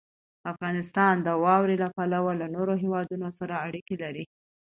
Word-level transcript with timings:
افغانستان 0.51 1.15
د 1.21 1.27
واوره 1.43 1.75
له 1.83 1.87
پلوه 1.95 2.33
له 2.41 2.47
نورو 2.55 2.73
هېوادونو 2.83 3.27
سره 3.39 3.53
اړیکې 3.67 3.95
لري. 4.03 4.25